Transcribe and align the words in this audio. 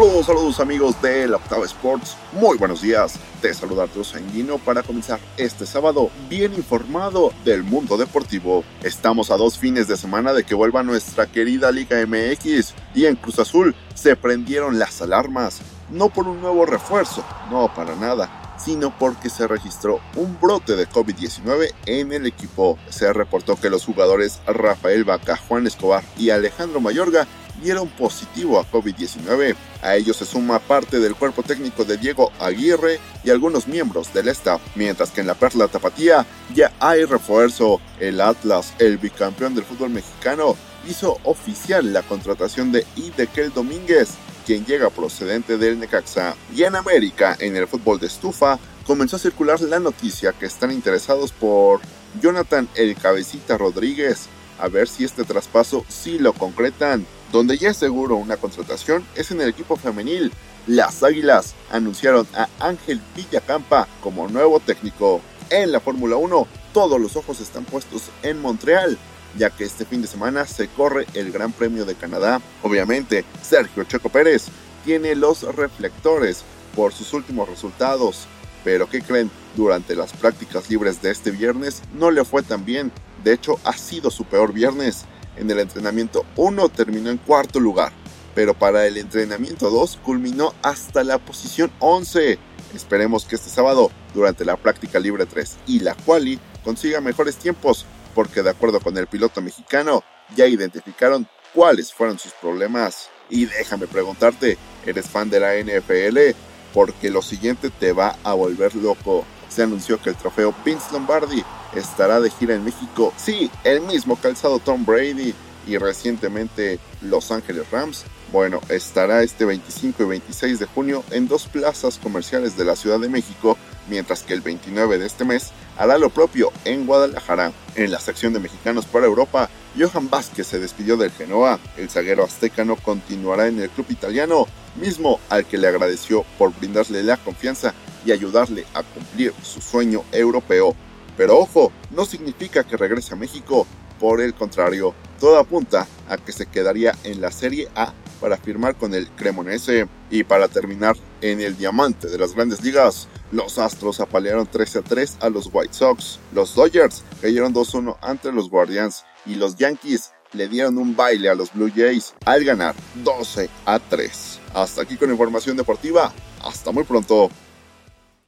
Saludos, 0.00 0.24
saludos 0.24 0.60
amigos 0.60 1.02
de 1.02 1.28
la 1.28 1.36
Octava 1.36 1.66
Sports. 1.66 2.16
Muy 2.32 2.56
buenos 2.56 2.80
días. 2.80 3.16
Te 3.42 3.52
saluda 3.52 3.82
Arturo 3.82 4.02
Sanguino 4.02 4.56
para 4.56 4.82
comenzar 4.82 5.20
este 5.36 5.66
sábado 5.66 6.08
bien 6.26 6.54
informado 6.54 7.34
del 7.44 7.64
mundo 7.64 7.98
deportivo. 7.98 8.64
Estamos 8.82 9.30
a 9.30 9.36
dos 9.36 9.58
fines 9.58 9.88
de 9.88 9.98
semana 9.98 10.32
de 10.32 10.44
que 10.44 10.54
vuelva 10.54 10.82
nuestra 10.82 11.26
querida 11.26 11.70
Liga 11.70 11.98
MX 12.06 12.72
y 12.94 13.04
en 13.04 13.16
Cruz 13.16 13.40
Azul 13.40 13.74
se 13.94 14.16
prendieron 14.16 14.78
las 14.78 15.02
alarmas. 15.02 15.60
No 15.90 16.08
por 16.08 16.26
un 16.28 16.40
nuevo 16.40 16.64
refuerzo, 16.64 17.22
no 17.50 17.70
para 17.74 17.94
nada, 17.94 18.56
sino 18.56 18.96
porque 18.98 19.28
se 19.28 19.46
registró 19.46 20.00
un 20.16 20.38
brote 20.40 20.76
de 20.76 20.88
COVID-19 20.88 21.74
en 21.84 22.14
el 22.14 22.24
equipo. 22.24 22.78
Se 22.88 23.12
reportó 23.12 23.56
que 23.56 23.68
los 23.68 23.84
jugadores 23.84 24.40
Rafael 24.46 25.04
Vaca, 25.04 25.36
Juan 25.36 25.66
Escobar 25.66 26.02
y 26.16 26.30
Alejandro 26.30 26.80
Mayorga 26.80 27.26
dieron 27.62 27.88
positivo 27.88 28.58
a 28.58 28.70
COVID-19. 28.70 29.54
A 29.82 29.96
ellos 29.96 30.16
se 30.16 30.24
suma 30.24 30.58
parte 30.58 30.98
del 30.98 31.14
cuerpo 31.14 31.42
técnico 31.42 31.84
de 31.84 31.96
Diego 31.96 32.32
Aguirre 32.40 32.98
y 33.24 33.30
algunos 33.30 33.66
miembros 33.66 34.12
del 34.12 34.28
staff, 34.28 34.60
mientras 34.74 35.10
que 35.10 35.20
en 35.20 35.26
la 35.26 35.34
Perla 35.34 35.68
Tapatía 35.68 36.26
ya 36.54 36.72
hay 36.80 37.04
refuerzo. 37.04 37.80
El 37.98 38.20
Atlas, 38.20 38.74
el 38.78 38.98
bicampeón 38.98 39.54
del 39.54 39.64
fútbol 39.64 39.90
mexicano, 39.90 40.56
hizo 40.88 41.18
oficial 41.24 41.92
la 41.92 42.02
contratación 42.02 42.72
de 42.72 42.86
Idekel 42.96 43.52
Domínguez, 43.52 44.10
quien 44.46 44.64
llega 44.64 44.90
procedente 44.90 45.58
del 45.58 45.78
Necaxa. 45.78 46.34
Y 46.54 46.64
en 46.64 46.76
América, 46.76 47.36
en 47.38 47.56
el 47.56 47.68
fútbol 47.68 48.00
de 48.00 48.06
estufa, 48.06 48.58
comenzó 48.86 49.16
a 49.16 49.20
circular 49.20 49.60
la 49.60 49.78
noticia 49.78 50.32
que 50.32 50.46
están 50.46 50.72
interesados 50.72 51.32
por 51.32 51.80
Jonathan 52.20 52.68
El 52.74 52.96
Cabecita 52.96 53.56
Rodríguez, 53.56 54.28
a 54.60 54.68
ver 54.68 54.88
si 54.88 55.04
este 55.04 55.24
traspaso 55.24 55.84
sí 55.88 56.18
lo 56.18 56.32
concretan. 56.32 57.06
Donde 57.32 57.58
ya 57.58 57.70
es 57.70 57.76
seguro 57.76 58.16
una 58.16 58.36
contratación 58.36 59.04
es 59.14 59.30
en 59.30 59.40
el 59.40 59.48
equipo 59.48 59.76
femenil. 59.76 60.32
Las 60.66 61.02
Águilas 61.02 61.54
anunciaron 61.70 62.26
a 62.34 62.48
Ángel 62.58 63.00
Villacampa 63.16 63.88
como 64.02 64.28
nuevo 64.28 64.60
técnico. 64.60 65.20
En 65.48 65.72
la 65.72 65.80
Fórmula 65.80 66.16
1, 66.16 66.46
todos 66.72 67.00
los 67.00 67.16
ojos 67.16 67.40
están 67.40 67.64
puestos 67.64 68.10
en 68.22 68.40
Montreal, 68.40 68.98
ya 69.36 69.50
que 69.50 69.64
este 69.64 69.84
fin 69.84 70.02
de 70.02 70.08
semana 70.08 70.46
se 70.46 70.68
corre 70.68 71.06
el 71.14 71.32
Gran 71.32 71.52
Premio 71.52 71.84
de 71.84 71.94
Canadá. 71.94 72.40
Obviamente, 72.62 73.24
Sergio 73.42 73.84
Checo 73.84 74.08
Pérez 74.08 74.46
tiene 74.84 75.14
los 75.14 75.42
reflectores 75.42 76.44
por 76.76 76.92
sus 76.92 77.12
últimos 77.12 77.48
resultados. 77.48 78.26
Pero 78.64 78.88
¿qué 78.88 79.02
creen? 79.02 79.30
Durante 79.56 79.96
las 79.96 80.12
prácticas 80.12 80.70
libres 80.70 81.02
de 81.02 81.10
este 81.10 81.30
viernes 81.30 81.82
no 81.94 82.10
le 82.10 82.24
fue 82.24 82.42
tan 82.42 82.64
bien. 82.64 82.92
De 83.24 83.32
hecho, 83.32 83.58
ha 83.64 83.72
sido 83.72 84.10
su 84.10 84.24
peor 84.24 84.52
viernes. 84.52 85.04
En 85.36 85.50
el 85.50 85.58
entrenamiento 85.60 86.24
1 86.36 86.68
terminó 86.70 87.10
en 87.10 87.18
cuarto 87.18 87.60
lugar, 87.60 87.92
pero 88.34 88.54
para 88.54 88.86
el 88.86 88.96
entrenamiento 88.96 89.70
2 89.70 89.98
culminó 90.02 90.54
hasta 90.62 91.04
la 91.04 91.18
posición 91.18 91.70
11. 91.78 92.38
Esperemos 92.74 93.24
que 93.24 93.36
este 93.36 93.50
sábado, 93.50 93.90
durante 94.14 94.44
la 94.44 94.56
práctica 94.56 94.98
libre 94.98 95.26
3 95.26 95.56
y 95.66 95.80
la 95.80 95.94
quali, 95.94 96.38
consiga 96.64 97.00
mejores 97.00 97.36
tiempos, 97.36 97.86
porque 98.14 98.42
de 98.42 98.50
acuerdo 98.50 98.80
con 98.80 98.96
el 98.96 99.06
piloto 99.06 99.40
mexicano, 99.40 100.02
ya 100.36 100.46
identificaron 100.46 101.26
cuáles 101.54 101.92
fueron 101.92 102.18
sus 102.18 102.32
problemas. 102.32 103.08
Y 103.28 103.46
déjame 103.46 103.86
preguntarte, 103.86 104.58
¿eres 104.84 105.08
fan 105.08 105.30
de 105.30 105.40
la 105.40 105.54
NFL? 105.56 106.36
Porque 106.74 107.10
lo 107.10 107.22
siguiente 107.22 107.70
te 107.70 107.92
va 107.92 108.16
a 108.24 108.34
volver 108.34 108.74
loco. 108.74 109.24
Se 109.50 109.64
anunció 109.64 110.00
que 110.00 110.10
el 110.10 110.16
trofeo 110.16 110.54
Vince 110.64 110.92
Lombardi 110.92 111.44
estará 111.74 112.20
de 112.20 112.30
gira 112.30 112.54
en 112.54 112.64
México. 112.64 113.12
Sí, 113.16 113.50
el 113.64 113.80
mismo 113.82 114.16
calzado 114.16 114.60
Tom 114.60 114.86
Brady 114.86 115.34
y 115.66 115.76
recientemente 115.76 116.78
Los 117.02 117.30
Ángeles 117.30 117.70
Rams. 117.70 118.04
Bueno, 118.32 118.60
estará 118.68 119.22
este 119.22 119.44
25 119.44 120.04
y 120.04 120.06
26 120.06 120.60
de 120.60 120.66
junio 120.66 121.04
en 121.10 121.26
dos 121.26 121.46
plazas 121.46 121.98
comerciales 121.98 122.56
de 122.56 122.64
la 122.64 122.76
Ciudad 122.76 123.00
de 123.00 123.08
México, 123.08 123.58
mientras 123.88 124.22
que 124.22 124.34
el 124.34 124.40
29 124.40 124.98
de 124.98 125.06
este 125.06 125.24
mes 125.24 125.50
hará 125.76 125.98
lo 125.98 126.10
propio 126.10 126.52
en 126.64 126.86
Guadalajara. 126.86 127.52
En 127.74 127.90
la 127.90 127.98
sección 127.98 128.32
de 128.32 128.38
mexicanos 128.38 128.86
para 128.86 129.06
Europa, 129.06 129.50
Johan 129.76 130.08
Vázquez 130.08 130.46
se 130.46 130.60
despidió 130.60 130.96
del 130.96 131.10
Genoa. 131.10 131.58
El 131.76 131.90
zaguero 131.90 132.24
azteca 132.24 132.64
no 132.64 132.76
continuará 132.76 133.48
en 133.48 133.60
el 133.60 133.70
club 133.70 133.86
italiano, 133.90 134.46
mismo 134.76 135.18
al 135.28 135.44
que 135.44 135.58
le 135.58 135.66
agradeció 135.66 136.24
por 136.38 136.56
brindarle 136.56 137.02
la 137.02 137.16
confianza 137.16 137.74
y 138.04 138.12
ayudarle 138.12 138.64
a 138.74 138.82
cumplir 138.82 139.32
su 139.42 139.60
sueño 139.60 140.02
europeo. 140.12 140.74
Pero 141.16 141.38
ojo, 141.38 141.72
no 141.90 142.04
significa 142.04 142.64
que 142.64 142.76
regrese 142.76 143.14
a 143.14 143.16
México, 143.16 143.66
por 143.98 144.20
el 144.20 144.34
contrario, 144.34 144.94
todo 145.18 145.38
apunta 145.38 145.86
a 146.08 146.16
que 146.16 146.32
se 146.32 146.46
quedaría 146.46 146.94
en 147.04 147.20
la 147.20 147.30
Serie 147.30 147.68
A 147.74 147.92
para 148.20 148.38
firmar 148.38 148.76
con 148.76 148.94
el 148.94 149.08
Cremonese. 149.10 149.88
Y 150.10 150.24
para 150.24 150.48
terminar 150.48 150.96
en 151.20 151.40
el 151.40 151.56
diamante 151.56 152.08
de 152.08 152.18
las 152.18 152.34
grandes 152.34 152.62
ligas, 152.62 153.08
los 153.30 153.58
Astros 153.58 154.00
apalearon 154.00 154.46
13 154.46 154.78
a 154.78 154.82
3 154.82 155.18
a 155.20 155.30
los 155.30 155.50
White 155.52 155.74
Sox, 155.74 156.18
los 156.34 156.54
Dodgers 156.54 157.04
cayeron 157.20 157.54
2-1 157.54 157.96
ante 158.00 158.32
los 158.32 158.50
Guardians 158.50 159.04
y 159.26 159.36
los 159.36 159.56
Yankees 159.56 160.12
le 160.32 160.48
dieron 160.48 160.78
un 160.78 160.96
baile 160.96 161.28
a 161.28 161.34
los 161.34 161.52
Blue 161.52 161.70
Jays 161.74 162.14
al 162.24 162.44
ganar 162.44 162.74
12 163.04 163.48
a 163.66 163.78
3. 163.78 164.40
Hasta 164.54 164.82
aquí 164.82 164.96
con 164.96 165.10
información 165.10 165.56
deportiva, 165.56 166.12
hasta 166.42 166.72
muy 166.72 166.84
pronto. 166.84 167.30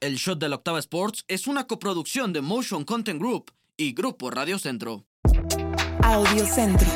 El 0.03 0.17
Shot 0.17 0.41
de 0.41 0.49
la 0.49 0.57
Octava 0.57 0.81
Sports 0.81 1.25
es 1.29 1.47
una 1.47 1.69
coproducción 1.69 2.33
de 2.33 2.43
Motion 2.43 2.83
Content 2.83 3.21
Group 3.21 3.53
y 3.77 3.95
Grupo 3.95 4.33
Radio 4.33 4.59
Centro. 4.59 5.05
Audio 6.03 6.45
Centro. 6.45 6.89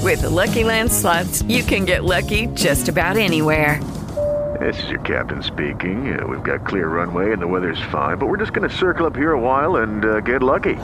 With 0.00 0.20
the 0.20 0.30
Lucky 0.30 0.62
Land 0.62 0.92
slots, 0.92 1.42
you 1.48 1.64
can 1.64 1.84
get 1.84 2.04
lucky 2.04 2.46
just 2.54 2.88
about 2.88 3.16
anywhere. 3.16 3.82
This 4.60 4.80
is 4.84 4.90
your 4.90 5.00
captain 5.00 5.42
speaking. 5.42 6.16
Uh, 6.16 6.24
we've 6.24 6.44
got 6.44 6.64
clear 6.64 6.86
runway 6.86 7.32
and 7.32 7.42
the 7.42 7.46
weather's 7.46 7.80
fine, 7.90 8.16
but 8.16 8.28
we're 8.28 8.38
just 8.38 8.52
going 8.52 8.68
to 8.68 8.74
circle 8.74 9.06
up 9.06 9.16
here 9.16 9.32
a 9.32 9.40
while 9.40 9.82
and 9.82 10.04
uh, 10.04 10.20
get 10.20 10.40
lucky. 10.40 10.76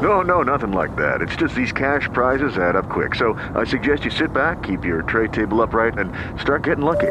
No, 0.00 0.22
no, 0.22 0.42
nothing 0.42 0.70
like 0.70 0.94
that. 0.94 1.22
It's 1.22 1.34
just 1.34 1.56
these 1.56 1.72
cash 1.72 2.08
prizes 2.12 2.56
add 2.56 2.76
up 2.76 2.88
quick. 2.88 3.16
So 3.16 3.34
I 3.56 3.64
suggest 3.64 4.04
you 4.04 4.12
sit 4.12 4.32
back, 4.32 4.62
keep 4.62 4.84
your 4.84 5.02
tray 5.02 5.26
table 5.26 5.60
upright, 5.60 5.98
and 5.98 6.12
start 6.40 6.62
getting 6.62 6.84
lucky. 6.84 7.10